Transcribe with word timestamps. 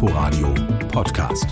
Inforadio 0.00 0.54
Podcast. 0.92 1.48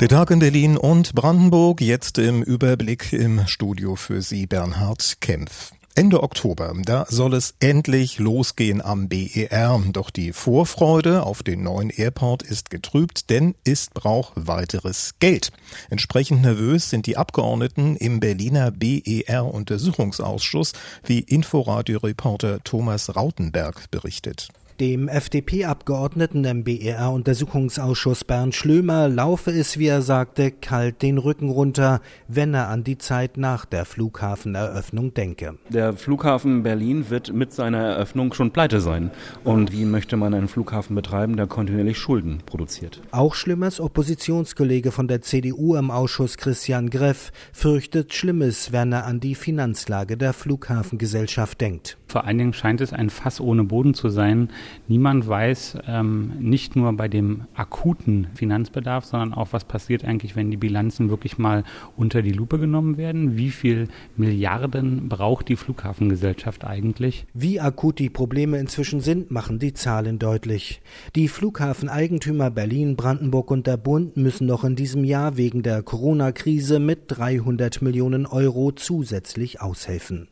Der 0.00 0.08
Tag 0.08 0.30
in 0.30 0.38
Berlin 0.38 0.78
und 0.78 1.14
Brandenburg, 1.14 1.82
jetzt 1.82 2.16
im 2.16 2.42
Überblick 2.42 3.12
im 3.12 3.46
Studio 3.46 3.96
für 3.96 4.22
Sie 4.22 4.46
Bernhard 4.46 5.18
Kempf. 5.20 5.72
Ende 5.94 6.22
Oktober, 6.22 6.72
da 6.86 7.04
soll 7.06 7.34
es 7.34 7.52
endlich 7.60 8.18
losgehen 8.18 8.80
am 8.80 9.10
BER. 9.10 9.82
Doch 9.92 10.08
die 10.08 10.32
Vorfreude 10.32 11.24
auf 11.24 11.42
den 11.42 11.62
neuen 11.62 11.90
Airport 11.90 12.44
ist 12.44 12.70
getrübt, 12.70 13.28
denn 13.28 13.56
es 13.62 13.90
braucht 13.92 14.32
weiteres 14.34 15.16
Geld. 15.18 15.52
Entsprechend 15.90 16.40
nervös 16.40 16.88
sind 16.88 17.04
die 17.04 17.18
Abgeordneten 17.18 17.94
im 17.96 18.20
Berliner 18.20 18.70
BER-Untersuchungsausschuss, 18.70 20.72
wie 21.04 21.18
Inforadio-Reporter 21.18 22.64
Thomas 22.64 23.14
Rautenberg 23.14 23.90
berichtet. 23.90 24.48
Dem 24.80 25.06
FDP-Abgeordneten 25.08 26.44
im 26.44 26.64
BER-Untersuchungsausschuss 26.64 28.24
Bernd 28.24 28.54
Schlömer 28.54 29.08
laufe 29.08 29.50
es, 29.50 29.78
wie 29.78 29.86
er 29.86 30.00
sagte, 30.00 30.50
kalt 30.50 31.02
den 31.02 31.18
Rücken 31.18 31.50
runter, 31.50 32.00
wenn 32.26 32.54
er 32.54 32.68
an 32.68 32.82
die 32.82 32.96
Zeit 32.96 33.36
nach 33.36 33.66
der 33.66 33.84
Flughafeneröffnung 33.84 35.12
denke. 35.12 35.58
Der 35.68 35.92
Flughafen 35.92 36.62
Berlin 36.62 37.10
wird 37.10 37.32
mit 37.32 37.52
seiner 37.52 37.78
Eröffnung 37.78 38.32
schon 38.32 38.50
pleite 38.50 38.80
sein. 38.80 39.10
Und 39.44 39.72
wie 39.72 39.84
möchte 39.84 40.16
man 40.16 40.32
einen 40.32 40.48
Flughafen 40.48 40.96
betreiben, 40.96 41.36
der 41.36 41.46
kontinuierlich 41.46 41.98
Schulden 41.98 42.38
produziert? 42.46 43.02
Auch 43.10 43.34
Schlömers 43.34 43.78
Oppositionskollege 43.78 44.90
von 44.90 45.06
der 45.06 45.20
CDU 45.20 45.76
im 45.76 45.90
Ausschuss 45.90 46.38
Christian 46.38 46.88
Greff 46.88 47.30
fürchtet 47.52 48.14
Schlimmes, 48.14 48.72
wenn 48.72 48.92
er 48.92 49.04
an 49.04 49.20
die 49.20 49.34
Finanzlage 49.34 50.16
der 50.16 50.32
Flughafengesellschaft 50.32 51.60
denkt. 51.60 51.98
Vor 52.06 52.24
allen 52.24 52.38
Dingen 52.38 52.52
scheint 52.52 52.80
es 52.80 52.92
ein 52.92 53.10
Fass 53.10 53.40
ohne 53.40 53.64
Boden 53.64 53.94
zu 53.94 54.08
sein. 54.08 54.50
Niemand 54.88 55.26
weiß 55.26 55.78
ähm, 55.86 56.32
nicht 56.38 56.76
nur 56.76 56.92
bei 56.92 57.08
dem 57.08 57.42
akuten 57.54 58.28
Finanzbedarf, 58.34 59.04
sondern 59.04 59.34
auch, 59.34 59.48
was 59.52 59.64
passiert 59.64 60.04
eigentlich, 60.04 60.36
wenn 60.36 60.50
die 60.50 60.56
Bilanzen 60.56 61.10
wirklich 61.10 61.38
mal 61.38 61.64
unter 61.96 62.22
die 62.22 62.32
Lupe 62.32 62.58
genommen 62.58 62.96
werden. 62.96 63.36
Wie 63.36 63.50
viel 63.50 63.88
Milliarden 64.16 65.08
braucht 65.08 65.48
die 65.48 65.56
Flughafengesellschaft 65.56 66.64
eigentlich? 66.64 67.26
Wie 67.34 67.60
akut 67.60 67.98
die 67.98 68.10
Probleme 68.10 68.58
inzwischen 68.58 69.00
sind, 69.00 69.30
machen 69.30 69.58
die 69.58 69.72
Zahlen 69.72 70.18
deutlich. 70.18 70.80
Die 71.14 71.28
Flughafeneigentümer 71.28 72.50
Berlin, 72.50 72.96
Brandenburg 72.96 73.50
und 73.50 73.66
der 73.66 73.76
Bund 73.76 74.16
müssen 74.16 74.46
noch 74.46 74.64
in 74.64 74.76
diesem 74.76 75.04
Jahr 75.04 75.36
wegen 75.36 75.62
der 75.62 75.82
Corona-Krise 75.82 76.80
mit 76.80 77.04
300 77.08 77.82
Millionen 77.82 78.26
Euro 78.26 78.72
zusätzlich 78.72 79.60
aushelfen. 79.60 80.28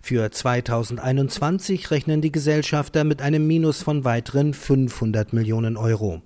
Für 0.00 0.30
2021 0.30 1.90
rechnen 1.90 2.20
die 2.20 2.32
Gesellschafter 2.32 3.04
mit 3.04 3.22
einem 3.22 3.46
Minus 3.46 3.82
von 3.82 4.04
weiteren 4.04 4.54
500 4.54 5.32
Millionen 5.32 5.76
Euro. 5.76 6.22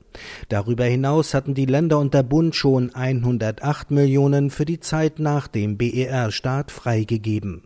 Darüber 0.48 0.84
hinaus 0.84 1.34
hatten 1.34 1.54
die 1.54 1.66
Länder 1.66 1.98
und 1.98 2.14
der 2.14 2.22
Bund 2.22 2.54
schon 2.54 2.94
108 2.94 3.90
Millionen 3.90 4.50
für 4.50 4.64
die 4.64 4.80
Zeit 4.80 5.18
nach 5.18 5.48
dem 5.48 5.76
BER-Start 5.76 6.70
freigegeben. 6.70 7.62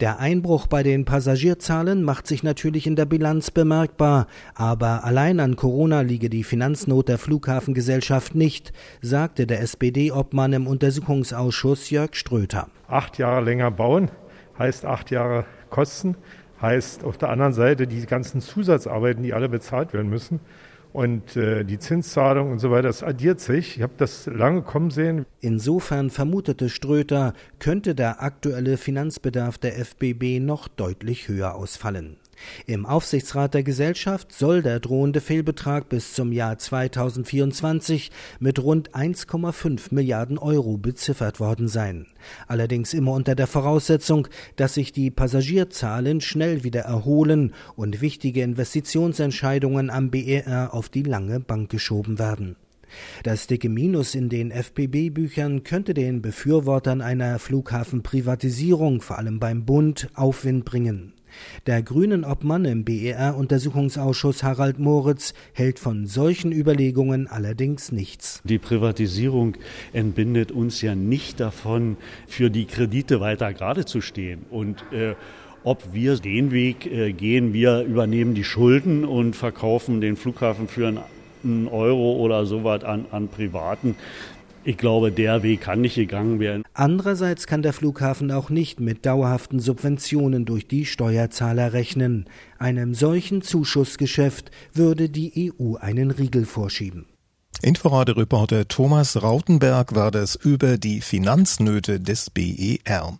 Der 0.00 0.18
Einbruch 0.18 0.66
bei 0.66 0.82
den 0.82 1.04
Passagierzahlen 1.04 2.02
macht 2.02 2.26
sich 2.26 2.42
natürlich 2.42 2.86
in 2.86 2.96
der 2.96 3.06
Bilanz 3.06 3.50
bemerkbar, 3.50 4.26
aber 4.54 5.04
allein 5.04 5.40
an 5.40 5.56
Corona 5.56 6.02
liege 6.02 6.30
die 6.30 6.44
Finanznot 6.44 7.08
der 7.08 7.18
Flughafengesellschaft 7.18 8.34
nicht, 8.34 8.72
sagte 9.00 9.46
der 9.46 9.60
SPD-Obmann 9.60 10.52
im 10.52 10.66
Untersuchungsausschuss 10.66 11.90
Jörg 11.90 12.14
Ströter. 12.14 12.68
Acht 12.88 13.18
Jahre 13.18 13.44
länger 13.44 13.70
bauen, 13.70 14.10
heißt 14.58 14.84
acht 14.84 15.10
Jahre 15.10 15.44
Kosten, 15.70 16.16
heißt 16.60 17.04
auf 17.04 17.18
der 17.18 17.30
anderen 17.30 17.52
Seite 17.52 17.86
die 17.86 18.04
ganzen 18.06 18.40
Zusatzarbeiten, 18.40 19.22
die 19.22 19.34
alle 19.34 19.48
bezahlt 19.48 19.92
werden 19.92 20.08
müssen. 20.08 20.40
Und 20.92 21.36
äh, 21.36 21.64
die 21.64 21.78
Zinszahlung 21.78 22.50
und 22.52 22.58
so 22.58 22.70
weiter, 22.70 22.88
das 22.88 23.02
addiert 23.02 23.38
sich. 23.38 23.76
Ich 23.76 23.82
habe 23.82 23.92
das 23.98 24.24
lange 24.26 24.62
kommen 24.62 24.90
sehen. 24.90 25.26
Insofern 25.40 26.08
vermutete 26.08 26.70
Ströter, 26.70 27.34
könnte 27.58 27.94
der 27.94 28.22
aktuelle 28.22 28.78
Finanzbedarf 28.78 29.58
der 29.58 29.78
FBB 29.78 30.40
noch 30.40 30.68
deutlich 30.68 31.28
höher 31.28 31.54
ausfallen. 31.54 32.16
Im 32.66 32.86
Aufsichtsrat 32.86 33.54
der 33.54 33.62
Gesellschaft 33.62 34.32
soll 34.32 34.62
der 34.62 34.80
drohende 34.80 35.20
Fehlbetrag 35.20 35.88
bis 35.88 36.12
zum 36.14 36.32
Jahr 36.32 36.58
2024 36.58 38.10
mit 38.40 38.62
rund 38.62 38.90
1,5 38.90 39.94
Milliarden 39.94 40.38
Euro 40.38 40.76
beziffert 40.76 41.40
worden 41.40 41.68
sein. 41.68 42.06
Allerdings 42.46 42.94
immer 42.94 43.12
unter 43.12 43.34
der 43.34 43.46
Voraussetzung, 43.46 44.28
dass 44.56 44.74
sich 44.74 44.92
die 44.92 45.10
Passagierzahlen 45.10 46.20
schnell 46.20 46.64
wieder 46.64 46.82
erholen 46.82 47.54
und 47.76 48.00
wichtige 48.00 48.42
Investitionsentscheidungen 48.42 49.90
am 49.90 50.10
BER 50.10 50.74
auf 50.74 50.88
die 50.88 51.02
lange 51.02 51.40
Bank 51.40 51.70
geschoben 51.70 52.18
werden. 52.18 52.56
Das 53.22 53.46
dicke 53.46 53.68
Minus 53.68 54.14
in 54.14 54.28
den 54.28 54.50
FPB-Büchern 54.50 55.64
könnte 55.64 55.94
den 55.94 56.22
Befürwortern 56.22 57.00
einer 57.00 57.38
Flughafenprivatisierung, 57.38 59.00
vor 59.00 59.18
allem 59.18 59.40
beim 59.40 59.64
Bund, 59.64 60.08
Aufwind 60.14 60.64
bringen. 60.64 61.12
Der 61.66 61.82
grünen 61.82 62.24
Obmann 62.24 62.64
im 62.64 62.84
BER-Untersuchungsausschuss 62.84 64.42
Harald 64.42 64.78
Moritz 64.78 65.34
hält 65.52 65.78
von 65.78 66.06
solchen 66.06 66.52
Überlegungen 66.52 67.26
allerdings 67.26 67.92
nichts. 67.92 68.40
Die 68.44 68.58
Privatisierung 68.58 69.56
entbindet 69.92 70.52
uns 70.52 70.82
ja 70.82 70.94
nicht 70.94 71.40
davon, 71.40 71.96
für 72.26 72.50
die 72.50 72.66
Kredite 72.66 73.20
weiter 73.20 73.52
gerade 73.52 73.84
zu 73.84 74.00
stehen. 74.00 74.46
Und 74.50 74.84
äh, 74.92 75.14
ob 75.64 75.92
wir 75.92 76.16
den 76.16 76.52
Weg 76.52 76.86
äh, 76.86 77.12
gehen, 77.12 77.52
wir 77.52 77.82
übernehmen 77.82 78.34
die 78.34 78.44
Schulden 78.44 79.04
und 79.04 79.34
verkaufen 79.34 80.00
den 80.00 80.16
Flughafen 80.16 80.68
für 80.68 80.86
einen 81.42 81.68
Euro 81.68 82.12
oder 82.16 82.46
sowas 82.46 82.84
an, 82.84 83.06
an 83.10 83.26
Privaten. 83.26 83.96
Ich 84.68 84.78
glaube, 84.78 85.12
der 85.12 85.44
Weg 85.44 85.60
kann 85.60 85.80
nicht 85.80 85.94
gegangen 85.94 86.40
werden. 86.40 86.64
Andererseits 86.74 87.46
kann 87.46 87.62
der 87.62 87.72
Flughafen 87.72 88.32
auch 88.32 88.50
nicht 88.50 88.80
mit 88.80 89.06
dauerhaften 89.06 89.60
Subventionen 89.60 90.44
durch 90.44 90.66
die 90.66 90.86
Steuerzahler 90.86 91.72
rechnen. 91.72 92.24
Einem 92.58 92.92
solchen 92.92 93.42
Zuschussgeschäft 93.42 94.50
würde 94.72 95.08
die 95.08 95.52
EU 95.60 95.76
einen 95.76 96.10
Riegel 96.10 96.46
vorschieben. 96.46 97.06
Inforadio-Reporter 97.62 98.66
Thomas 98.66 99.22
Rautenberg 99.22 99.94
war 99.94 100.10
das 100.10 100.34
über 100.34 100.78
die 100.78 101.00
Finanznöte 101.00 102.00
des 102.00 102.30
BER. 102.30 103.18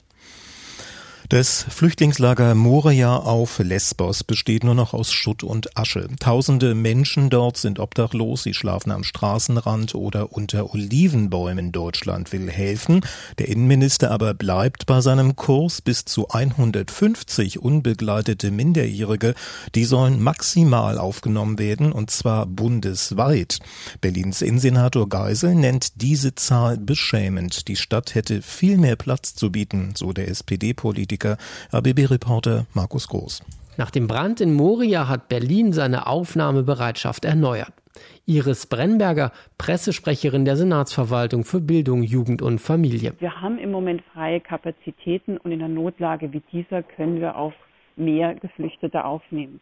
Das 1.28 1.66
Flüchtlingslager 1.68 2.54
Moria 2.54 3.16
auf 3.16 3.58
Lesbos 3.58 4.22
besteht 4.22 4.62
nur 4.62 4.76
noch 4.76 4.94
aus 4.94 5.12
Schutt 5.12 5.42
und 5.42 5.76
Asche. 5.76 6.06
Tausende 6.20 6.76
Menschen 6.76 7.30
dort 7.30 7.56
sind 7.56 7.80
obdachlos, 7.80 8.44
sie 8.44 8.54
schlafen 8.54 8.92
am 8.92 9.02
Straßenrand 9.02 9.96
oder 9.96 10.32
unter 10.32 10.72
Olivenbäumen. 10.72 11.72
Deutschland 11.72 12.32
will 12.32 12.48
helfen. 12.48 13.00
Der 13.38 13.48
Innenminister 13.48 14.12
aber 14.12 14.34
bleibt 14.34 14.86
bei 14.86 15.00
seinem 15.00 15.34
Kurs 15.34 15.82
bis 15.82 16.04
zu 16.04 16.28
150 16.28 17.58
unbegleitete 17.58 18.52
Minderjährige. 18.52 19.34
Die 19.74 19.84
sollen 19.84 20.22
maximal 20.22 20.96
aufgenommen 20.96 21.58
werden 21.58 21.90
und 21.90 22.12
zwar 22.12 22.46
bundesweit. 22.46 23.58
Berlins 24.00 24.42
Innensenator 24.42 25.08
Geisel 25.08 25.56
nennt 25.56 26.00
diese 26.00 26.36
Zahl 26.36 26.78
beschämend. 26.78 27.66
Die 27.66 27.76
Stadt 27.76 28.14
hätte 28.14 28.42
viel 28.42 28.78
mehr 28.78 28.94
Platz 28.94 29.34
zu 29.34 29.50
bieten, 29.50 29.94
so 29.96 30.12
der 30.12 30.28
SPD-Politiker 30.28 31.15
Politiker, 31.16 31.36
RBB-Reporter 31.72 32.66
Markus 32.74 33.08
Groß. 33.08 33.42
Nach 33.78 33.90
dem 33.90 34.06
Brand 34.06 34.40
in 34.40 34.54
Moria 34.54 35.08
hat 35.08 35.28
Berlin 35.28 35.72
seine 35.72 36.06
Aufnahmebereitschaft 36.06 37.24
erneuert. 37.24 37.72
Iris 38.26 38.66
Brennberger, 38.66 39.32
Pressesprecherin 39.58 40.44
der 40.44 40.56
Senatsverwaltung 40.56 41.44
für 41.44 41.60
Bildung, 41.60 42.02
Jugend 42.02 42.42
und 42.42 42.58
Familie. 42.58 43.14
Wir 43.18 43.40
haben 43.40 43.58
im 43.58 43.70
Moment 43.70 44.02
freie 44.12 44.40
Kapazitäten 44.40 45.38
und 45.38 45.52
in 45.52 45.62
einer 45.62 45.72
Notlage 45.72 46.32
wie 46.32 46.42
dieser 46.52 46.82
können 46.82 47.20
wir 47.20 47.36
auch 47.36 47.54
mehr 47.96 48.34
Geflüchtete 48.34 49.04
aufnehmen. 49.04 49.60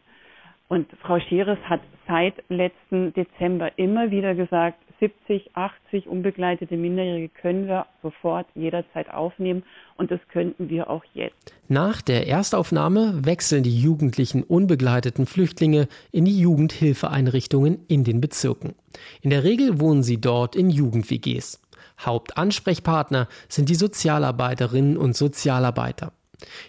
Und 0.67 0.87
Frau 1.01 1.19
Scheres 1.19 1.59
hat 1.69 1.81
seit 2.07 2.33
letzten 2.49 3.13
Dezember 3.13 3.77
immer 3.77 4.11
wieder 4.11 4.33
gesagt, 4.35 4.79
70, 4.99 5.51
80 5.53 6.07
unbegleitete 6.07 6.77
Minderjährige 6.77 7.29
können 7.29 7.67
wir 7.67 7.85
sofort 8.01 8.47
jederzeit 8.55 9.09
aufnehmen 9.09 9.63
und 9.97 10.11
das 10.11 10.19
könnten 10.31 10.69
wir 10.69 10.89
auch 10.89 11.03
jetzt. 11.13 11.53
Nach 11.67 12.01
der 12.01 12.27
Erstaufnahme 12.27 13.25
wechseln 13.25 13.63
die 13.63 13.79
jugendlichen 13.79 14.43
unbegleiteten 14.43 15.25
Flüchtlinge 15.25 15.87
in 16.11 16.25
die 16.25 16.39
Jugendhilfeeinrichtungen 16.39 17.85
in 17.87 18.03
den 18.03 18.21
Bezirken. 18.21 18.75
In 19.21 19.29
der 19.29 19.43
Regel 19.43 19.79
wohnen 19.79 20.03
sie 20.03 20.19
dort 20.19 20.55
in 20.55 20.69
Jugend-WGs. 20.69 21.61
Hauptansprechpartner 21.99 23.27
sind 23.47 23.69
die 23.69 23.75
Sozialarbeiterinnen 23.75 24.97
und 24.97 25.15
Sozialarbeiter. 25.15 26.11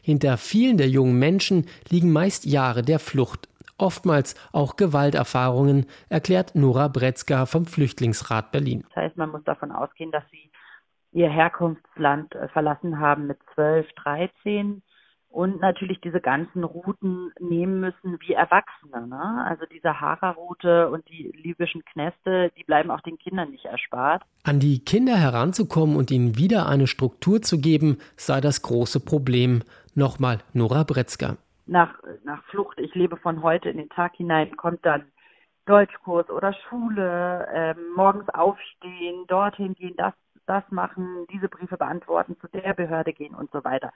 Hinter 0.02 0.36
vielen 0.36 0.76
der 0.76 0.88
jungen 0.88 1.18
Menschen 1.18 1.66
liegen 1.88 2.12
meist 2.12 2.46
Jahre 2.46 2.82
der 2.82 2.98
Flucht 2.98 3.48
oftmals 3.78 4.34
auch 4.52 4.76
Gewalterfahrungen, 4.76 5.86
erklärt 6.08 6.54
Nora 6.54 6.88
Bretzka 6.88 7.46
vom 7.46 7.66
Flüchtlingsrat 7.66 8.52
Berlin. 8.52 8.84
Das 8.94 9.04
heißt, 9.04 9.16
man 9.16 9.30
muss 9.30 9.44
davon 9.44 9.72
ausgehen, 9.72 10.12
dass 10.12 10.24
sie 10.30 10.50
ihr 11.12 11.30
Herkunftsland 11.30 12.34
äh, 12.34 12.48
verlassen 12.48 12.98
haben 12.98 13.26
mit 13.26 13.38
12, 13.54 13.86
13 14.02 14.82
und 15.28 15.60
natürlich 15.60 16.00
diese 16.00 16.20
ganzen 16.20 16.64
Routen 16.64 17.30
nehmen 17.38 17.80
müssen 17.80 18.18
wie 18.26 18.32
Erwachsene. 18.32 19.06
Ne? 19.06 19.44
Also 19.46 19.64
die 19.66 19.80
Sahara-Route 19.80 20.88
und 20.88 21.06
die 21.08 21.30
libyschen 21.42 21.84
Knäste, 21.84 22.50
die 22.56 22.64
bleiben 22.64 22.90
auch 22.90 23.02
den 23.02 23.18
Kindern 23.18 23.50
nicht 23.50 23.66
erspart. 23.66 24.22
An 24.44 24.60
die 24.60 24.82
Kinder 24.82 25.16
heranzukommen 25.16 25.96
und 25.96 26.10
ihnen 26.10 26.36
wieder 26.38 26.68
eine 26.68 26.86
Struktur 26.86 27.42
zu 27.42 27.60
geben, 27.60 27.98
sei 28.16 28.40
das 28.40 28.62
große 28.62 29.00
Problem. 29.00 29.62
Nochmal 29.94 30.38
Nora 30.54 30.84
Bretzker. 30.84 31.36
Nach, 31.66 31.98
nach 32.24 32.44
Flucht, 32.44 32.78
ich 32.78 32.94
lebe 32.94 33.16
von 33.16 33.42
heute 33.42 33.68
in 33.68 33.76
den 33.76 33.88
Tag 33.88 34.14
hinein, 34.16 34.56
kommt 34.56 34.84
dann 34.86 35.04
Deutschkurs 35.66 36.30
oder 36.30 36.54
Schule, 36.68 37.46
äh, 37.52 37.74
morgens 37.96 38.28
aufstehen, 38.28 39.26
dorthin 39.26 39.74
gehen, 39.74 39.94
das 39.96 40.14
das 40.46 40.62
machen, 40.70 41.26
diese 41.32 41.48
Briefe 41.48 41.76
beantworten, 41.76 42.36
zu 42.40 42.46
der 42.48 42.72
Behörde 42.74 43.12
gehen 43.12 43.34
und 43.34 43.50
so 43.52 43.62
weiter. 43.64 43.92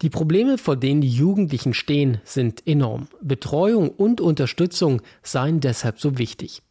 Die 0.00 0.10
Probleme, 0.10 0.58
vor 0.58 0.76
denen 0.76 1.00
die 1.00 1.10
Jugendlichen 1.10 1.74
stehen, 1.74 2.20
sind 2.24 2.66
enorm. 2.66 3.08
Betreuung 3.20 3.90
und 3.90 4.20
Unterstützung 4.20 5.02
seien 5.22 5.60
deshalb 5.60 5.98
so 5.98 6.18
wichtig. 6.18 6.62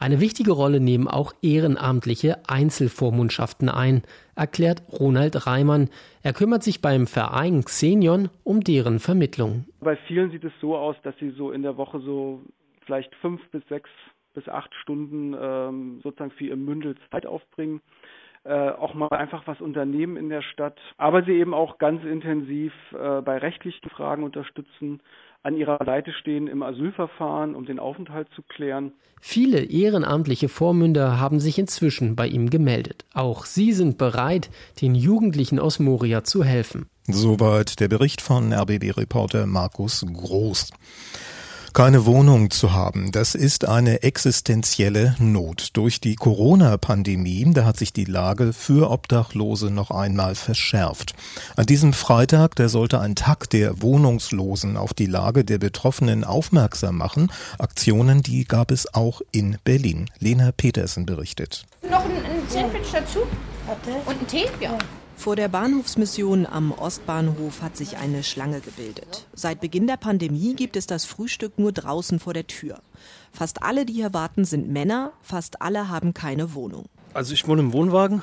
Eine 0.00 0.20
wichtige 0.20 0.52
Rolle 0.52 0.78
nehmen 0.78 1.08
auch 1.08 1.32
ehrenamtliche 1.42 2.48
Einzelvormundschaften 2.48 3.68
ein, 3.68 4.02
erklärt 4.36 4.82
Ronald 4.92 5.46
Reimann. 5.46 5.90
Er 6.22 6.32
kümmert 6.32 6.62
sich 6.62 6.80
beim 6.80 7.08
Verein 7.08 7.64
Xenion 7.64 8.28
um 8.44 8.60
deren 8.60 9.00
Vermittlung. 9.00 9.64
Bei 9.80 9.96
vielen 10.06 10.30
sieht 10.30 10.44
es 10.44 10.52
so 10.60 10.76
aus, 10.76 10.94
dass 11.02 11.16
sie 11.18 11.30
so 11.30 11.50
in 11.50 11.62
der 11.62 11.76
Woche 11.76 11.98
so 12.00 12.42
vielleicht 12.86 13.12
fünf 13.16 13.40
bis 13.50 13.66
sechs 13.68 13.90
bis 14.34 14.48
acht 14.48 14.72
Stunden 14.82 15.34
ähm, 15.40 16.00
sozusagen 16.04 16.30
für 16.30 16.44
ihr 16.44 16.56
Mündel 16.56 16.94
Zeit 17.10 17.26
aufbringen 17.26 17.80
äh, 18.48 18.70
auch 18.70 18.94
mal 18.94 19.08
einfach 19.08 19.46
was 19.46 19.60
unternehmen 19.60 20.16
in 20.16 20.30
der 20.30 20.40
Stadt, 20.40 20.78
aber 20.96 21.22
sie 21.22 21.32
eben 21.32 21.52
auch 21.52 21.76
ganz 21.76 22.02
intensiv 22.04 22.72
äh, 22.92 23.20
bei 23.20 23.36
rechtlichen 23.36 23.90
Fragen 23.90 24.24
unterstützen, 24.24 25.00
an 25.42 25.56
ihrer 25.56 25.78
Seite 25.84 26.12
stehen 26.12 26.48
im 26.48 26.62
Asylverfahren, 26.62 27.54
um 27.54 27.66
den 27.66 27.78
Aufenthalt 27.78 28.28
zu 28.34 28.42
klären. 28.42 28.92
Viele 29.20 29.60
ehrenamtliche 29.60 30.48
Vormünder 30.48 31.20
haben 31.20 31.40
sich 31.40 31.58
inzwischen 31.58 32.16
bei 32.16 32.26
ihm 32.26 32.50
gemeldet. 32.50 33.04
Auch 33.14 33.44
sie 33.44 33.72
sind 33.72 33.98
bereit, 33.98 34.50
den 34.80 34.94
Jugendlichen 34.94 35.58
aus 35.58 35.78
Moria 35.78 36.24
zu 36.24 36.42
helfen. 36.42 36.88
Soweit 37.04 37.80
der 37.80 37.88
Bericht 37.88 38.20
von 38.20 38.52
RBB-Reporter 38.52 39.46
Markus 39.46 40.04
Groß. 40.12 40.70
Keine 41.74 42.06
Wohnung 42.06 42.50
zu 42.50 42.72
haben, 42.72 43.12
das 43.12 43.34
ist 43.34 43.66
eine 43.66 44.02
existenzielle 44.02 45.14
Not. 45.18 45.70
Durch 45.74 46.00
die 46.00 46.16
Corona-Pandemie, 46.16 47.52
da 47.52 47.64
hat 47.64 47.76
sich 47.76 47.92
die 47.92 48.04
Lage 48.04 48.52
für 48.52 48.90
Obdachlose 48.90 49.70
noch 49.70 49.90
einmal 49.90 50.34
verschärft. 50.34 51.14
An 51.56 51.66
diesem 51.66 51.92
Freitag, 51.92 52.56
da 52.56 52.68
sollte 52.68 53.00
ein 53.00 53.14
Tag 53.14 53.50
der 53.50 53.82
Wohnungslosen 53.82 54.76
auf 54.76 54.94
die 54.94 55.06
Lage 55.06 55.44
der 55.44 55.58
Betroffenen 55.58 56.24
aufmerksam 56.24 56.96
machen. 56.96 57.30
Aktionen, 57.58 58.22
die 58.22 58.44
gab 58.44 58.70
es 58.70 58.92
auch 58.94 59.20
in 59.30 59.58
Berlin. 59.64 60.10
Lena 60.18 60.52
Petersen 60.52 61.06
berichtet. 61.06 61.66
Noch 61.88 62.04
ein, 62.04 62.10
ein 62.10 62.48
Sandwich 62.48 62.90
dazu? 62.92 63.20
Und 64.06 64.20
ein 64.20 64.26
Tee? 64.26 64.46
Ja. 64.60 64.76
Vor 65.18 65.34
der 65.34 65.48
Bahnhofsmission 65.48 66.46
am 66.46 66.70
Ostbahnhof 66.70 67.60
hat 67.60 67.76
sich 67.76 67.96
eine 67.96 68.22
Schlange 68.22 68.60
gebildet. 68.60 69.26
Seit 69.34 69.60
Beginn 69.60 69.88
der 69.88 69.96
Pandemie 69.96 70.54
gibt 70.54 70.76
es 70.76 70.86
das 70.86 71.06
Frühstück 71.06 71.58
nur 71.58 71.72
draußen 71.72 72.20
vor 72.20 72.34
der 72.34 72.46
Tür. 72.46 72.78
Fast 73.32 73.64
alle, 73.64 73.84
die 73.84 73.94
hier 73.94 74.14
warten, 74.14 74.44
sind 74.44 74.68
Männer, 74.68 75.12
fast 75.20 75.60
alle 75.60 75.88
haben 75.88 76.14
keine 76.14 76.54
Wohnung. 76.54 76.84
Also 77.14 77.34
ich 77.34 77.48
wohne 77.48 77.62
im 77.62 77.72
Wohnwagen, 77.72 78.22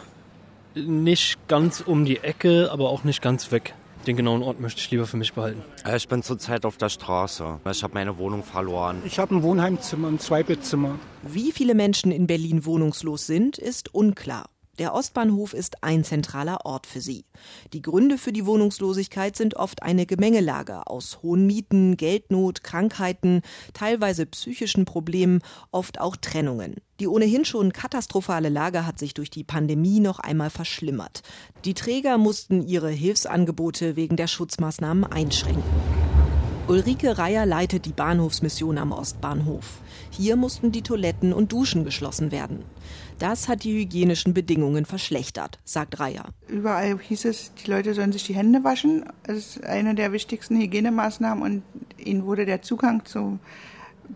nicht 0.74 1.38
ganz 1.50 1.82
um 1.82 2.06
die 2.06 2.20
Ecke, 2.20 2.72
aber 2.72 2.90
auch 2.90 3.04
nicht 3.04 3.22
ganz 3.22 3.52
weg. 3.52 3.76
Den 4.08 4.16
genauen 4.16 4.42
Ort 4.42 4.62
möchte 4.62 4.80
ich 4.80 4.90
lieber 4.90 5.06
für 5.06 5.18
mich 5.18 5.34
behalten. 5.34 5.64
Ich 5.98 6.08
bin 6.08 6.24
zurzeit 6.24 6.64
auf 6.64 6.78
der 6.78 6.90
Straße. 6.90 7.60
Ich 7.70 7.84
habe 7.84 7.94
meine 7.94 8.18
Wohnung 8.18 8.42
verloren. 8.42 9.02
Ich 9.06 9.20
habe 9.20 9.36
ein 9.36 9.44
Wohnheimzimmer, 9.44 10.08
ein 10.08 10.20
Zweibettzimmer. 10.20 10.98
Wie 11.24 11.52
viele 11.52 11.76
Menschen 11.76 12.14
in 12.14 12.26
Berlin 12.26 12.64
wohnungslos 12.64 13.28
sind, 13.28 13.58
ist 13.58 13.94
unklar. 13.94 14.46
Der 14.78 14.94
Ostbahnhof 14.94 15.54
ist 15.54 15.84
ein 15.84 16.04
zentraler 16.04 16.66
Ort 16.66 16.86
für 16.86 17.00
sie. 17.00 17.26
Die 17.72 17.82
Gründe 17.82 18.18
für 18.18 18.34
die 18.34 18.46
Wohnungslosigkeit 18.46 19.36
sind 19.38 19.56
oft 19.56 19.84
eine 19.84 20.06
Gemengelage 20.06 20.88
aus 20.88 21.20
hohen 21.24 21.48
Mieten, 21.48 21.96
Geldnot, 21.96 22.64
Krankheiten, 22.64 23.42
teilweise 23.74 24.26
psychischen 24.26 24.84
Problemen, 24.84 25.42
oft 25.72 26.02
auch 26.02 26.18
Trennungen. 26.18 26.76
Die 27.00 27.08
ohnehin 27.08 27.46
schon 27.46 27.74
katastrophale 27.74 28.50
Lage 28.50 28.86
hat 28.86 29.00
sich 29.00 29.14
durch 29.14 29.30
die 29.30 29.44
Pandemie 29.44 30.00
noch 30.00 30.20
einmal 30.20 30.50
verschlimmert. 30.50 31.22
Die 31.64 31.74
Träger 31.74 32.18
mussten 32.18 32.62
ihre 32.62 32.90
Hilfsangebote 32.90 33.96
wegen 33.96 34.16
der 34.16 34.28
Schutzmaßnahmen 34.28 35.06
einschränken. 35.06 36.05
Ulrike 36.68 37.20
Reier 37.20 37.46
leitet 37.46 37.86
die 37.86 37.92
Bahnhofsmission 37.92 38.80
am 38.80 38.92
Ostbahnhof. 38.92 39.82
Hier 40.10 40.36
mussten 40.36 40.72
die 40.72 40.82
Toiletten 40.82 41.32
und 41.32 41.52
Duschen 41.52 41.84
geschlossen 41.84 42.32
werden. 42.32 42.64
Das 43.20 43.48
hat 43.48 43.64
die 43.64 43.82
hygienischen 43.82 44.34
Bedingungen 44.34 44.86
verschlechtert, 44.86 45.60
sagt 45.64 46.00
Reier. 46.00 46.26
Überall 46.48 46.98
hieß 46.98 47.26
es, 47.26 47.54
die 47.54 47.70
Leute 47.70 47.94
sollen 47.94 48.12
sich 48.12 48.24
die 48.24 48.34
Hände 48.34 48.64
waschen. 48.64 49.06
Das 49.22 49.38
ist 49.38 49.64
eine 49.64 49.94
der 49.94 50.12
wichtigsten 50.12 50.60
Hygienemaßnahmen 50.60 51.44
und 51.44 51.64
ihnen 52.04 52.26
wurde 52.26 52.48
der 52.48 52.64
Zugang 52.64 53.06
zu 53.06 53.38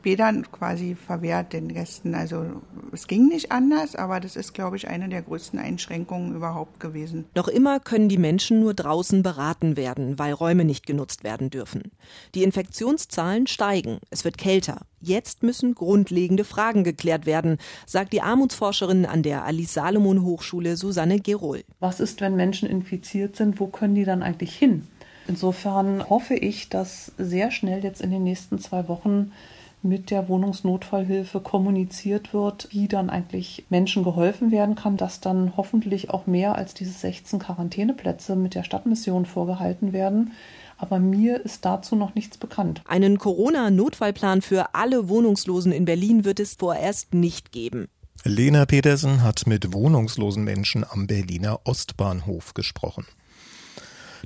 Bädern 0.01 0.51
quasi 0.51 0.95
verwehrt 0.95 1.53
den 1.53 1.69
Gästen. 1.69 2.15
Also 2.15 2.45
es 2.91 3.07
ging 3.07 3.27
nicht 3.27 3.51
anders, 3.51 3.95
aber 3.95 4.19
das 4.19 4.35
ist, 4.35 4.53
glaube 4.53 4.77
ich, 4.77 4.87
eine 4.87 5.09
der 5.09 5.21
größten 5.21 5.59
Einschränkungen 5.59 6.35
überhaupt 6.35 6.79
gewesen. 6.79 7.25
Noch 7.35 7.47
immer 7.47 7.79
können 7.79 8.09
die 8.09 8.17
Menschen 8.17 8.59
nur 8.59 8.73
draußen 8.73 9.23
beraten 9.23 9.77
werden, 9.77 10.19
weil 10.19 10.33
Räume 10.33 10.65
nicht 10.65 10.85
genutzt 10.85 11.23
werden 11.23 11.49
dürfen. 11.49 11.91
Die 12.35 12.43
Infektionszahlen 12.43 13.47
steigen, 13.47 13.99
es 14.09 14.25
wird 14.25 14.37
kälter. 14.37 14.81
Jetzt 15.01 15.43
müssen 15.43 15.75
grundlegende 15.75 16.43
Fragen 16.43 16.83
geklärt 16.83 17.25
werden, 17.25 17.57
sagt 17.85 18.13
die 18.13 18.21
Armutsforscherin 18.21 19.05
an 19.05 19.23
der 19.23 19.45
Alice 19.45 19.73
Salomon 19.73 20.23
Hochschule 20.23 20.75
Susanne 20.75 21.19
Gerol. 21.19 21.63
Was 21.79 21.99
ist, 21.99 22.21
wenn 22.21 22.35
Menschen 22.35 22.69
infiziert 22.69 23.35
sind? 23.35 23.59
Wo 23.59 23.67
können 23.67 23.95
die 23.95 24.05
dann 24.05 24.23
eigentlich 24.23 24.55
hin? 24.55 24.87
Insofern 25.29 26.09
hoffe 26.09 26.33
ich, 26.33 26.69
dass 26.69 27.11
sehr 27.19 27.51
schnell 27.51 27.83
jetzt 27.83 28.01
in 28.01 28.09
den 28.09 28.23
nächsten 28.23 28.57
zwei 28.57 28.87
Wochen 28.87 29.31
mit 29.81 30.11
der 30.11 30.27
Wohnungsnotfallhilfe 30.27 31.39
kommuniziert 31.39 32.33
wird, 32.33 32.67
wie 32.71 32.87
dann 32.87 33.09
eigentlich 33.09 33.65
Menschen 33.69 34.03
geholfen 34.03 34.51
werden 34.51 34.75
kann, 34.75 34.97
dass 34.97 35.21
dann 35.21 35.53
hoffentlich 35.55 36.09
auch 36.09 36.27
mehr 36.27 36.55
als 36.55 36.73
diese 36.73 36.91
16 36.91 37.39
Quarantäneplätze 37.39 38.35
mit 38.35 38.55
der 38.55 38.63
Stadtmission 38.63 39.25
vorgehalten 39.25 39.93
werden. 39.93 40.33
Aber 40.77 40.99
mir 40.99 41.43
ist 41.43 41.65
dazu 41.65 41.95
noch 41.95 42.15
nichts 42.15 42.37
bekannt. 42.37 42.81
Einen 42.85 43.17
Corona-Notfallplan 43.17 44.41
für 44.41 44.75
alle 44.75 45.09
Wohnungslosen 45.09 45.71
in 45.71 45.85
Berlin 45.85 46.25
wird 46.25 46.39
es 46.39 46.55
vorerst 46.55 47.13
nicht 47.13 47.51
geben. 47.51 47.87
Lena 48.25 48.65
Petersen 48.65 49.23
hat 49.23 49.47
mit 49.47 49.73
wohnungslosen 49.73 50.43
Menschen 50.43 50.85
am 50.89 51.07
Berliner 51.07 51.61
Ostbahnhof 51.63 52.53
gesprochen. 52.53 53.05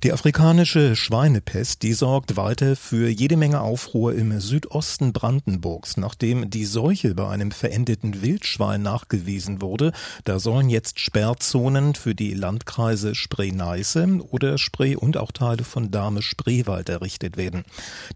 Die 0.03 0.11
afrikanische 0.11 0.97
Schweinepest, 0.97 1.81
die 1.81 1.93
sorgt 1.93 2.35
weiter 2.35 2.75
für 2.75 3.07
jede 3.07 3.37
Menge 3.37 3.61
Aufruhr 3.61 4.13
im 4.13 4.37
Südosten 4.41 5.13
Brandenburgs. 5.13 5.95
Nachdem 5.95 6.49
die 6.49 6.65
Seuche 6.65 7.15
bei 7.15 7.29
einem 7.29 7.51
verendeten 7.51 8.21
Wildschwein 8.21 8.81
nachgewiesen 8.81 9.61
wurde, 9.61 9.93
da 10.25 10.39
sollen 10.39 10.69
jetzt 10.69 10.99
Sperrzonen 10.99 11.95
für 11.95 12.15
die 12.15 12.33
Landkreise 12.33 13.15
Spree-Neiße 13.15 14.19
oder 14.29 14.57
Spree 14.57 14.97
und 14.97 15.15
auch 15.15 15.31
Teile 15.31 15.63
von 15.63 15.89
Dahme-Spreewald 15.89 16.89
errichtet 16.89 17.37
werden. 17.37 17.63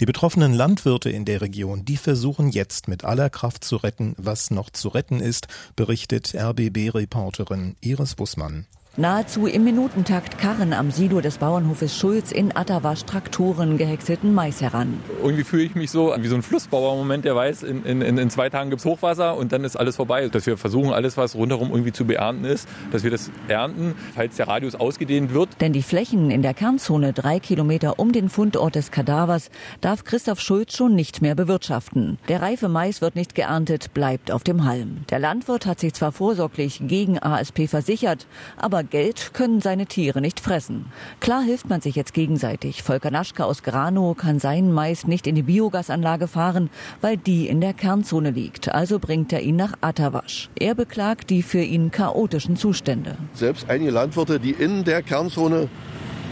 Die 0.01 0.05
betroffenen 0.05 0.53
Landwirte 0.53 1.09
in 1.09 1.23
der 1.23 1.39
Region, 1.39 1.85
die 1.85 1.95
versuchen 1.95 2.49
jetzt 2.49 2.89
mit 2.89 3.05
aller 3.05 3.29
Kraft 3.29 3.63
zu 3.63 3.77
retten, 3.77 4.13
was 4.17 4.51
noch 4.51 4.71
zu 4.71 4.89
retten 4.89 5.21
ist, 5.21 5.47
berichtet 5.77 6.35
RBB-Reporterin 6.35 7.77
Iris 7.79 8.15
Bussmann. 8.15 8.65
Nahezu 8.99 9.45
im 9.45 9.63
Minutentakt 9.63 10.39
karren 10.39 10.73
am 10.73 10.89
Silo 10.89 11.21
des 11.21 11.37
Bauernhofes 11.37 11.95
Schulz 11.95 12.31
in 12.31 12.55
Atterwasch 12.57 13.03
Traktoren 13.03 13.77
gehäckselten 13.77 14.33
Mais 14.33 14.59
heran. 14.59 15.03
Irgendwie 15.21 15.43
fühle 15.43 15.61
ich 15.61 15.75
mich 15.75 15.91
so 15.91 16.15
wie 16.17 16.27
so 16.27 16.33
ein 16.33 16.41
Flussbauer 16.41 16.93
im 16.93 16.97
Moment, 16.97 17.23
der 17.23 17.35
weiß, 17.35 17.61
in, 17.61 17.85
in, 17.85 18.01
in 18.01 18.29
zwei 18.31 18.49
Tagen 18.49 18.71
gibt 18.71 18.79
es 18.79 18.85
Hochwasser 18.85 19.37
und 19.37 19.51
dann 19.51 19.63
ist 19.65 19.75
alles 19.75 19.97
vorbei. 19.97 20.29
Dass 20.29 20.47
wir 20.47 20.57
versuchen, 20.57 20.93
alles, 20.93 21.15
was 21.15 21.35
rundherum 21.35 21.69
irgendwie 21.69 21.91
zu 21.91 22.05
beernten 22.05 22.43
ist, 22.45 22.67
dass 22.91 23.03
wir 23.03 23.11
das 23.11 23.29
ernten, 23.47 23.93
falls 24.15 24.35
der 24.37 24.47
Radius 24.47 24.73
ausgedehnt 24.73 25.31
wird. 25.31 25.49
Denn 25.61 25.73
die 25.73 25.83
Flächen 25.83 26.31
in 26.31 26.41
der 26.41 26.55
Kernzone 26.55 27.13
drei 27.13 27.39
Kilometer 27.39 27.99
um 27.99 28.11
den 28.11 28.29
Fundort 28.29 28.73
des 28.73 28.89
Kadavers 28.89 29.51
darf 29.79 30.05
Christoph 30.05 30.39
Schulz 30.39 30.75
schon 30.75 30.95
nicht 30.95 31.21
mehr 31.21 31.35
bewirtschaften. 31.35 32.17
Der 32.29 32.41
reife 32.41 32.67
Mais 32.67 32.99
wird 33.01 33.15
nicht 33.15 33.35
geerntet, 33.35 33.93
bleibt 33.93 34.31
auf 34.31 34.43
dem 34.43 34.65
Halm. 34.65 35.05
Der 35.11 35.19
Landwirt 35.19 35.67
hat 35.67 35.79
sich 35.79 35.93
zwar 35.93 36.11
vorsorglich 36.11 36.81
gegen 36.81 37.19
ASP 37.19 37.67
versichert, 37.67 38.25
aber 38.57 38.86
Geld 38.87 39.31
können 39.33 39.61
seine 39.61 39.85
Tiere 39.85 40.21
nicht 40.21 40.39
fressen. 40.39 40.85
Klar 41.19 41.41
hilft 41.41 41.69
man 41.69 41.81
sich 41.81 41.95
jetzt 41.95 42.13
gegenseitig. 42.13 42.83
Volker 42.83 43.11
Naschke 43.11 43.45
aus 43.45 43.63
Granow 43.63 44.17
kann 44.17 44.39
seinen 44.39 44.73
Mais 44.73 45.05
nicht 45.07 45.27
in 45.27 45.35
die 45.35 45.43
Biogasanlage 45.43 46.27
fahren, 46.27 46.69
weil 47.01 47.17
die 47.17 47.47
in 47.47 47.61
der 47.61 47.73
Kernzone 47.73 48.31
liegt. 48.31 48.73
Also 48.73 48.99
bringt 48.99 49.31
er 49.33 49.41
ihn 49.41 49.55
nach 49.55 49.73
Atawasch. 49.81 50.49
Er 50.59 50.75
beklagt 50.75 51.29
die 51.29 51.43
für 51.43 51.61
ihn 51.61 51.91
chaotischen 51.91 52.55
Zustände. 52.55 53.17
Selbst 53.33 53.69
einige 53.69 53.91
Landwirte, 53.91 54.39
die 54.39 54.51
in 54.51 54.83
der 54.83 55.03
Kernzone 55.03 55.69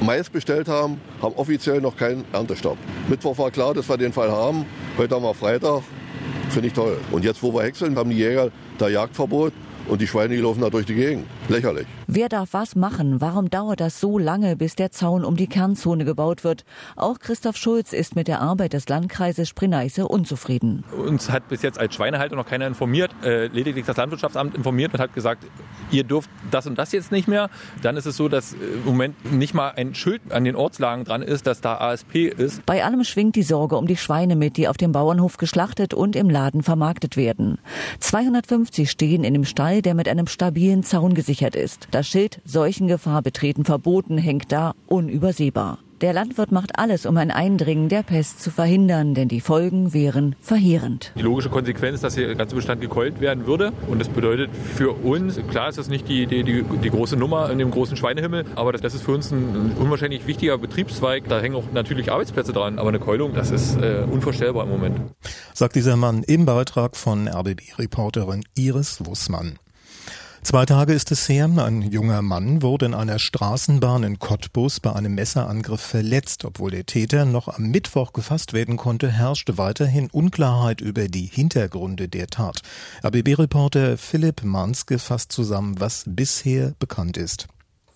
Mais 0.01 0.29
bestellt 0.29 0.67
haben, 0.67 0.99
haben 1.21 1.35
offiziell 1.35 1.79
noch 1.79 1.95
keinen 1.95 2.25
Erntestopp. 2.33 2.77
Mittwoch 3.07 3.37
war 3.37 3.51
klar, 3.51 3.73
dass 3.73 3.87
wir 3.87 3.97
den 3.97 4.11
Fall 4.11 4.31
haben. 4.31 4.65
Heute 4.97 5.15
haben 5.15 5.23
wir 5.23 5.33
Freitag. 5.33 5.83
Finde 6.49 6.67
ich 6.67 6.73
toll. 6.73 6.97
Und 7.11 7.23
jetzt, 7.23 7.41
wo 7.41 7.53
wir 7.53 7.63
häckseln, 7.63 7.95
haben 7.97 8.09
die 8.09 8.17
Jäger 8.17 8.49
da 8.77 8.87
Jagdverbot. 8.87 9.53
Und 9.87 10.01
die 10.01 10.07
Schweine, 10.07 10.35
die 10.35 10.41
laufen 10.41 10.61
da 10.61 10.69
durch 10.69 10.85
die 10.85 10.95
Gegend. 10.95 11.25
Lächerlich. 11.47 11.85
Wer 12.07 12.27
darf 12.27 12.53
was 12.53 12.75
machen? 12.75 13.21
Warum 13.21 13.51
dauert 13.51 13.79
das 13.79 13.99
so 13.99 14.17
lange, 14.17 14.55
bis 14.55 14.75
der 14.75 14.89
Zaun 14.89 15.23
um 15.23 15.35
die 15.35 15.45
Kernzone 15.45 16.03
gebaut 16.03 16.43
wird? 16.43 16.65
Auch 16.95 17.19
Christoph 17.19 17.55
Schulz 17.55 17.93
ist 17.93 18.15
mit 18.15 18.27
der 18.27 18.41
Arbeit 18.41 18.73
des 18.73 18.89
Landkreises 18.89 19.49
Spree-Neiße 19.49 20.07
unzufrieden. 20.07 20.83
Uns 20.97 21.29
hat 21.29 21.47
bis 21.47 21.61
jetzt 21.61 21.77
als 21.77 21.93
Schweinehalter 21.93 22.35
noch 22.35 22.47
keiner 22.47 22.65
informiert, 22.65 23.11
äh, 23.23 23.45
lediglich 23.47 23.85
das 23.85 23.97
Landwirtschaftsamt 23.97 24.55
informiert 24.55 24.95
und 24.95 24.99
hat 24.99 25.13
gesagt, 25.13 25.45
ihr 25.91 26.03
dürft 26.03 26.31
das 26.49 26.65
und 26.65 26.79
das 26.79 26.91
jetzt 26.91 27.11
nicht 27.11 27.27
mehr. 27.27 27.51
Dann 27.83 27.95
ist 27.95 28.07
es 28.07 28.17
so, 28.17 28.27
dass 28.27 28.53
im 28.53 28.83
Moment 28.83 29.31
nicht 29.31 29.53
mal 29.53 29.69
ein 29.69 29.93
Schild 29.93 30.21
an 30.31 30.45
den 30.45 30.55
Ortslagen 30.55 31.05
dran 31.05 31.21
ist, 31.21 31.45
dass 31.45 31.61
da 31.61 31.77
ASP 31.77 32.15
ist. 32.25 32.65
Bei 32.65 32.83
allem 32.83 33.03
schwingt 33.03 33.35
die 33.35 33.43
Sorge 33.43 33.77
um 33.77 33.85
die 33.85 33.97
Schweine 33.97 34.35
mit, 34.35 34.57
die 34.57 34.67
auf 34.67 34.77
dem 34.77 34.93
Bauernhof 34.93 35.37
geschlachtet 35.37 35.93
und 35.93 36.15
im 36.15 36.31
Laden 36.31 36.63
vermarktet 36.63 37.17
werden. 37.17 37.59
250 37.99 38.89
stehen 38.89 39.23
in 39.23 39.33
dem 39.35 39.45
Stall, 39.45 39.83
der 39.83 39.93
mit 39.93 40.09
einem 40.09 40.25
stabilen 40.25 40.81
Zaun 40.81 41.13
gesichert 41.13 41.34
ist. 41.41 41.87
Das 41.91 42.07
Schild 42.07 42.41
Seuchengefahr 42.45 43.21
betreten 43.21 43.65
verboten 43.65 44.17
hängt 44.17 44.51
da 44.51 44.73
unübersehbar. 44.87 45.79
Der 46.01 46.11
Landwirt 46.11 46.51
macht 46.51 46.77
alles, 46.77 47.05
um 47.05 47.15
ein 47.15 47.31
Eindringen 47.31 47.87
der 47.87 48.03
Pest 48.03 48.41
zu 48.41 48.51
verhindern, 48.51 49.13
denn 49.13 49.29
die 49.29 49.39
Folgen 49.39 49.93
wären 49.93 50.35
verheerend. 50.41 51.13
Die 51.15 51.21
logische 51.21 51.49
Konsequenz 51.49 51.95
ist, 51.95 52.03
dass 52.03 52.15
hier 52.15 52.27
der 52.27 52.35
ganze 52.35 52.53
Bestand 52.53 52.81
gekeult 52.81 53.21
werden 53.21 53.47
würde. 53.47 53.71
Und 53.87 53.99
das 53.99 54.09
bedeutet 54.09 54.49
für 54.53 54.91
uns, 54.91 55.39
klar 55.49 55.69
ist 55.69 55.77
das 55.77 55.87
nicht 55.87 56.09
die, 56.09 56.25
die, 56.27 56.43
die, 56.43 56.63
die 56.63 56.89
große 56.89 57.15
Nummer 57.15 57.49
in 57.49 57.59
dem 57.59 57.71
großen 57.71 57.95
Schweinehimmel, 57.95 58.43
aber 58.55 58.73
das, 58.73 58.81
das, 58.81 58.93
ist 58.93 59.03
für 59.03 59.13
uns 59.13 59.31
ein 59.31 59.71
unwahrscheinlich 59.79 60.27
wichtiger 60.27 60.57
Betriebszweig. 60.57 61.29
Da 61.29 61.39
hängen 61.39 61.55
auch 61.55 61.71
natürlich 61.73 62.11
Arbeitsplätze 62.11 62.51
dran, 62.51 62.77
aber 62.77 62.89
eine 62.89 62.99
Keulung, 62.99 63.33
das 63.33 63.51
ist 63.51 63.77
äh, 63.77 64.03
unvorstellbar 64.11 64.65
im 64.65 64.71
Moment. 64.71 64.99
Sagt 65.53 65.77
dieser 65.77 65.95
Mann 65.95 66.23
im 66.23 66.45
Beitrag 66.45 66.97
von 66.97 67.29
RBB-Reporterin 67.29 68.43
Iris 68.55 69.05
Wussmann. 69.05 69.59
Zwei 70.45 70.67
Tage 70.67 70.93
ist 70.93 71.11
es 71.11 71.27
her, 71.27 71.49
ein 71.57 71.81
junger 71.81 72.21
Mann 72.21 72.61
wurde 72.61 72.85
in 72.85 72.93
einer 72.93 73.17
Straßenbahn 73.17 74.03
in 74.03 74.19
Cottbus 74.19 74.79
bei 74.79 74.93
einem 74.93 75.15
Messerangriff 75.15 75.81
verletzt. 75.81 76.45
Obwohl 76.45 76.69
der 76.69 76.85
Täter 76.85 77.25
noch 77.25 77.47
am 77.47 77.71
Mittwoch 77.71 78.13
gefasst 78.13 78.53
werden 78.53 78.77
konnte, 78.77 79.11
herrschte 79.11 79.57
weiterhin 79.57 80.07
Unklarheit 80.11 80.81
über 80.81 81.07
die 81.07 81.25
Hintergründe 81.25 82.07
der 82.07 82.27
Tat. 82.27 82.61
ABB-Reporter 83.01 83.97
Philipp 83.97 84.43
Manske 84.43 84.99
fasst 84.99 85.31
zusammen, 85.31 85.79
was 85.79 86.03
bisher 86.05 86.75
bekannt 86.77 87.17
ist. 87.17 87.47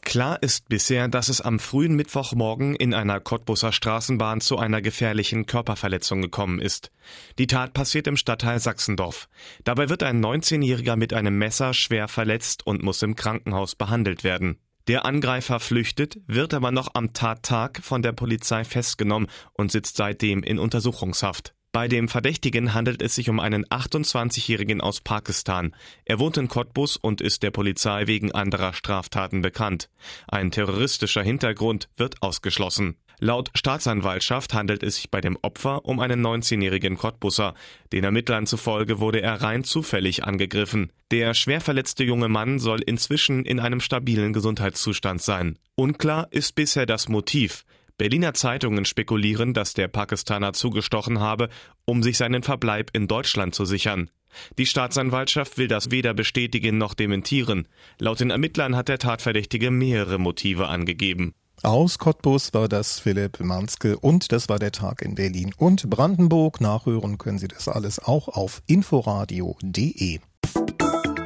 Klar 0.10 0.42
ist 0.42 0.70
bisher, 0.70 1.08
dass 1.08 1.30
es 1.30 1.40
am 1.40 1.60
frühen 1.60 1.94
Mittwochmorgen 1.94 2.76
in 2.76 2.96
einer 2.96 3.20
Cottbuser 3.20 3.72
Straßenbahn 3.72 4.42
zu 4.42 4.58
einer 4.58 4.82
gefährlichen 4.82 5.46
Körperverletzung 5.46 6.24
gekommen 6.24 6.60
ist. 6.60 6.90
Die 7.38 7.46
Tat 7.46 7.74
passiert 7.74 8.08
im 8.08 8.18
Stadtteil 8.18 8.60
Sachsendorf. 8.60 9.30
Dabei 9.66 9.88
wird 9.88 10.02
ein 10.02 10.26
19-Jähriger 10.26 10.96
mit 10.96 11.14
einem 11.14 11.38
Messer 11.38 11.76
schwer 11.76 12.08
verletzt 12.08 12.66
und 12.66 12.82
muss 12.82 13.04
im 13.04 13.16
Krankenhaus 13.16 13.76
behandelt 13.76 14.24
werden. 14.24 14.58
Der 14.88 15.06
Angreifer 15.06 15.60
flüchtet, 15.60 16.20
wird 16.26 16.56
aber 16.56 16.72
noch 16.72 16.96
am 16.96 17.14
Tattag 17.14 17.80
von 17.84 18.02
der 18.02 18.14
Polizei 18.14 18.64
festgenommen 18.64 19.30
und 19.54 19.72
sitzt 19.72 19.98
seitdem 19.98 20.42
in 20.42 20.58
Untersuchungshaft. 20.58 21.54
Bei 21.72 21.88
dem 21.88 22.08
Verdächtigen 22.08 22.74
handelt 22.74 23.04
es 23.04 23.14
sich 23.14 23.30
um 23.30 23.40
einen 23.40 23.64
28-Jährigen 23.66 24.82
aus 24.82 25.02
Pakistan. 25.02 25.76
Er 26.04 26.18
wohnt 26.18 26.38
in 26.38 26.48
Cottbus 26.48 26.98
und 26.98 27.22
ist 27.22 27.44
der 27.44 27.52
Polizei 27.52 28.08
wegen 28.08 28.32
anderer 28.32 28.74
Straftaten 28.74 29.44
bekannt. 29.44 29.88
Ein 30.28 30.50
terroristischer 30.50 31.22
Hintergrund 31.22 31.88
wird 31.96 32.24
ausgeschlossen. 32.24 32.96
Laut 33.20 33.52
Staatsanwaltschaft 33.54 34.54
handelt 34.54 34.82
es 34.82 34.96
sich 34.96 35.12
bei 35.12 35.22
dem 35.22 35.38
Opfer 35.44 35.86
um 35.86 36.00
einen 36.00 36.26
19-jährigen 36.26 36.98
Cottbusser. 36.98 37.54
Den 37.92 38.04
Ermittlern 38.04 38.48
zufolge 38.48 39.00
wurde 39.00 39.22
er 39.22 39.42
rein 39.42 39.64
zufällig 39.64 40.24
angegriffen. 40.24 40.92
Der 41.12 41.36
schwer 41.36 41.62
verletzte 41.62 42.04
junge 42.04 42.30
Mann 42.30 42.60
soll 42.60 42.82
inzwischen 42.82 43.46
in 43.46 43.60
einem 43.60 43.82
stabilen 43.82 44.34
Gesundheitszustand 44.34 45.22
sein. 45.22 45.60
Unklar 45.76 46.30
ist 46.32 46.56
bisher 46.56 46.86
das 46.88 47.10
Motiv. 47.10 47.66
Berliner 48.00 48.34
Zeitungen 48.34 48.86
spekulieren, 48.86 49.54
dass 49.54 49.74
der 49.74 49.90
Pakistaner 49.90 50.54
zugestochen 50.54 51.20
habe, 51.20 51.50
um 51.86 52.02
sich 52.02 52.18
seinen 52.18 52.42
Verbleib 52.42 52.90
in 52.94 53.08
Deutschland 53.08 53.54
zu 53.54 53.66
sichern. 53.66 54.10
Die 54.58 54.66
Staatsanwaltschaft 54.66 55.58
will 55.58 55.68
das 55.68 55.92
weder 55.92 56.14
bestätigen 56.14 56.78
noch 56.78 56.94
dementieren. 56.94 57.68
Laut 58.00 58.22
den 58.22 58.30
Ermittlern 58.30 58.76
hat 58.76 58.88
der 58.88 59.00
Tatverdächtige 59.00 59.70
mehrere 59.70 60.18
Motive 60.18 60.68
angegeben. 60.68 61.34
Aus 61.62 62.00
Cottbus 62.00 62.54
war 62.54 62.70
das 62.70 63.00
Philipp 63.00 63.42
Manske 63.42 64.00
und 64.00 64.32
das 64.32 64.48
war 64.48 64.60
der 64.60 64.72
Tag 64.72 65.02
in 65.02 65.16
Berlin 65.16 65.54
und 65.58 65.90
Brandenburg. 65.90 66.62
Nachhören 66.62 67.18
können 67.18 67.38
Sie 67.38 67.50
das 67.50 67.68
alles 67.68 68.00
auch 68.00 68.30
auf 68.30 68.62
inforadio.de. 68.68 70.20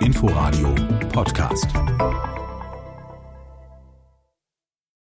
Inforadio 0.01 0.73
Podcast. 1.11 1.67